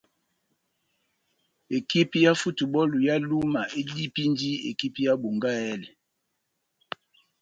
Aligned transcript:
Ekipi 1.77 2.17
ya 2.25 2.33
Futubὸlu 2.41 2.97
ya 3.07 3.15
Luma 3.29 3.61
edipindi 3.79 4.49
ekipi 4.71 4.99
ya 5.07 5.13
Bongahèlè. 5.21 5.89